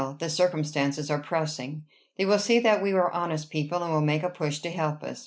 The 0.17 0.31
circumstances 0.31 1.11
are 1.11 1.19
pressing. 1.21 1.83
They 2.17 2.25
will 2.25 2.39
see 2.39 2.57
that 2.57 2.81
we 2.81 2.91
are 2.93 3.11
honest 3.11 3.51
people, 3.51 3.83
and 3.83 3.93
will 3.93 4.01
make 4.01 4.23
a 4.23 4.31
push 4.31 4.57
to 4.61 4.71
help 4.71 5.03
us. 5.03 5.19